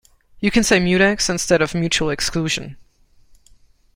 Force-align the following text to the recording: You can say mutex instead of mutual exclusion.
You 0.39 0.49
can 0.49 0.63
say 0.63 0.79
mutex 0.79 1.29
instead 1.29 1.61
of 1.61 1.75
mutual 1.75 2.09
exclusion. 2.09 2.75